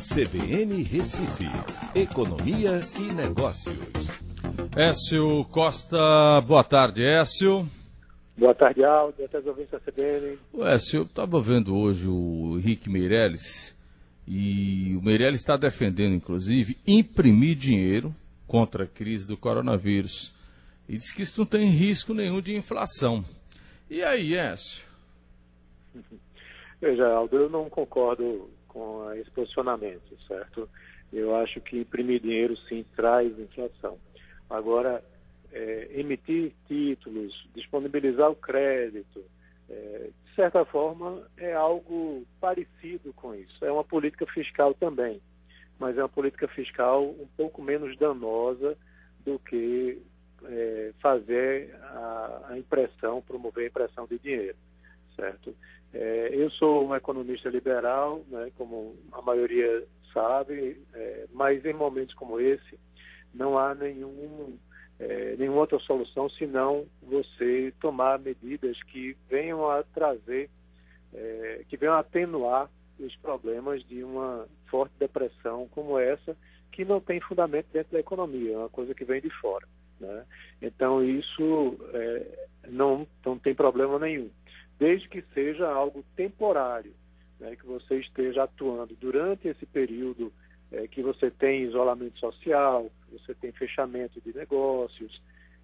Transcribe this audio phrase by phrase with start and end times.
[0.00, 1.44] CBN Recife,
[1.94, 3.76] Economia e Negócios.
[4.74, 7.68] Écio Costa, boa tarde, Écio.
[8.34, 9.18] Boa tarde, Aldo.
[9.18, 10.38] Boa tarde, ouvintes da CBN.
[10.60, 13.76] Écio, eu estava vendo hoje o Henrique Meirelles
[14.26, 18.14] e o Meirelles está defendendo, inclusive, imprimir dinheiro
[18.46, 20.32] contra a crise do coronavírus.
[20.88, 23.22] E diz que isso não tem risco nenhum de inflação.
[23.90, 24.82] E aí, Écio?
[26.80, 30.68] Veja, Aldo, eu não concordo com esse posicionamento, certo?
[31.12, 33.98] Eu acho que imprimir dinheiro sim traz inflação.
[34.48, 35.02] Agora,
[35.52, 39.22] é, emitir títulos, disponibilizar o crédito,
[39.68, 43.64] é, de certa forma é algo parecido com isso.
[43.64, 45.20] É uma política fiscal também,
[45.78, 48.76] mas é uma política fiscal um pouco menos danosa
[49.24, 50.00] do que
[50.44, 54.56] é, fazer a, a, impressão, promover a impressão de dinheiro,
[55.16, 55.54] certo?
[55.92, 62.14] É, eu sou um economista liberal, né, como a maioria sabe, é, mas em momentos
[62.14, 62.78] como esse
[63.34, 64.56] não há nenhum,
[64.98, 70.48] é, nenhuma outra solução senão você tomar medidas que venham a trazer,
[71.12, 76.36] é, que venham a atenuar os problemas de uma forte depressão como essa,
[76.70, 79.66] que não tem fundamento dentro da economia, é uma coisa que vem de fora.
[79.98, 80.24] Né?
[80.62, 84.30] Então, isso é, não, não tem problema nenhum
[84.80, 86.94] desde que seja algo temporário,
[87.38, 90.32] né, que você esteja atuando durante esse período
[90.72, 95.20] é, que você tem isolamento social, você tem fechamento de negócios,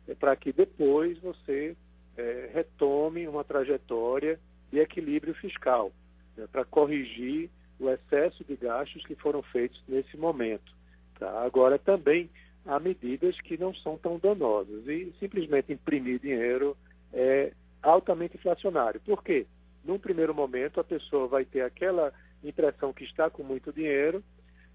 [0.07, 1.75] é, para que depois você
[2.19, 4.39] é, retome uma trajetória
[4.71, 5.91] de equilíbrio fiscal,
[6.37, 7.49] né, para corrigir
[7.81, 10.75] o excesso de gastos que foram feitos nesse momento.
[11.19, 11.43] Tá?
[11.43, 12.29] Agora, também
[12.67, 16.77] há medidas que não são tão danosas e simplesmente imprimir dinheiro
[17.15, 19.01] é altamente inflacionário.
[19.01, 19.47] Por quê?
[19.85, 24.23] Num primeiro momento, a pessoa vai ter aquela impressão que está com muito dinheiro,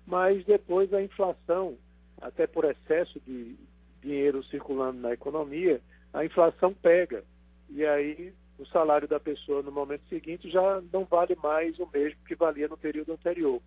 [0.06, 1.78] mas depois a inflação,
[2.22, 3.56] até por excesso de
[4.02, 5.82] dinheiro circulando na economia,
[6.14, 7.24] a inflação pega.
[7.70, 12.20] E aí o salário da pessoa no momento seguinte já não vale mais o mesmo
[12.26, 13.62] que valia no período anterior.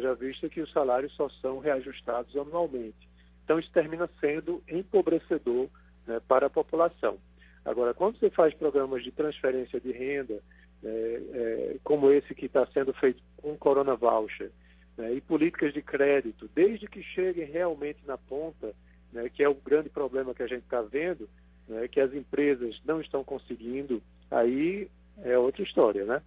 [0.00, 3.08] Já visto que os salários só são reajustados anualmente.
[3.42, 5.68] Então isso termina sendo empobrecedor
[6.06, 7.18] né, para a população.
[7.68, 10.42] Agora, quando você faz programas de transferência de renda,
[10.82, 14.50] é, é, como esse que está sendo feito com o Corona Voucher,
[14.96, 18.74] né, e políticas de crédito, desde que cheguem realmente na ponta,
[19.12, 21.28] né, que é o grande problema que a gente está vendo,
[21.68, 24.88] né, que as empresas não estão conseguindo, aí
[25.22, 26.22] é outra história, né?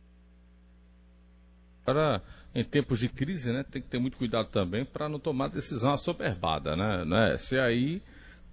[1.84, 2.22] Para,
[2.54, 5.92] em tempos de crise, né, tem que ter muito cuidado também para não tomar decisão
[5.92, 7.04] assoberbada, né?
[7.04, 7.36] né?
[7.38, 8.00] Se aí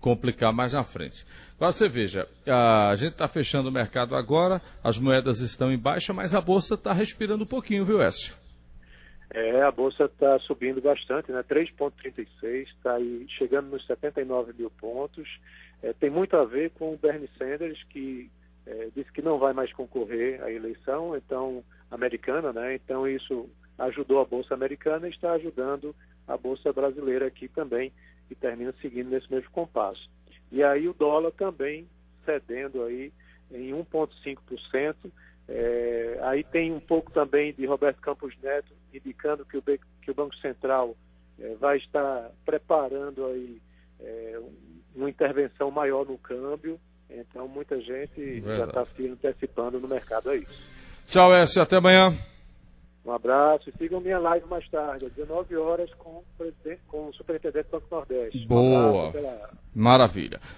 [0.01, 1.27] complicar mais na frente.
[1.57, 6.13] Agora você veja, a gente está fechando o mercado agora, as moedas estão em baixa,
[6.13, 8.37] mas a bolsa está respirando um pouquinho, viu, Écio?
[9.31, 11.43] É, a bolsa está subindo bastante, né?
[11.43, 15.29] 3,36, está aí chegando nos 79 mil pontos.
[15.83, 18.31] É, tem muito a ver com o Bernie Sanders, que
[18.67, 22.75] é, disse que não vai mais concorrer à eleição, então americana, né?
[22.75, 23.49] Então isso
[23.79, 25.95] ajudou a bolsa americana e está ajudando
[26.27, 27.93] a bolsa brasileira aqui também
[28.31, 30.09] e termina seguindo nesse mesmo compasso.
[30.51, 31.87] E aí o dólar também
[32.25, 33.13] cedendo aí
[33.51, 34.95] em 1,5%.
[35.49, 40.15] É, aí tem um pouco também de Roberto Campos Neto indicando que o, que o
[40.15, 40.95] Banco Central
[41.41, 43.61] é, vai estar preparando aí
[44.01, 44.41] é,
[44.95, 46.79] uma intervenção maior no câmbio.
[47.09, 48.59] Então muita gente Verdade.
[48.59, 50.47] já está se antecipando no mercado aí.
[51.07, 51.63] Tchau, Écio.
[51.63, 52.13] Até amanhã.
[53.09, 56.25] Um abraço e sigam minha live mais tarde, às 19 horas, com o,
[56.89, 58.47] com o Superintendente do Banco Nordeste.
[58.47, 59.09] Boa.
[59.09, 60.39] Um Maravilha.